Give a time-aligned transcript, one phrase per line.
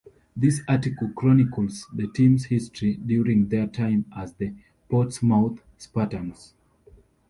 [0.35, 4.51] This article chronicles the team's history during their time as the
[4.89, 6.55] Portsmouth Spartans.